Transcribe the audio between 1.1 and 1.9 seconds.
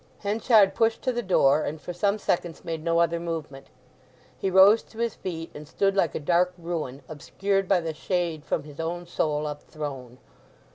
the door, and